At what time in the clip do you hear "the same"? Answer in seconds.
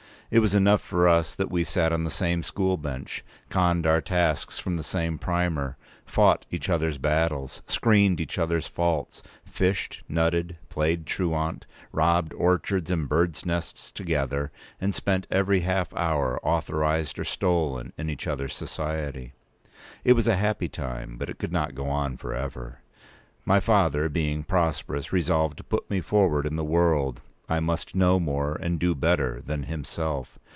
2.05-2.41, 4.77-5.17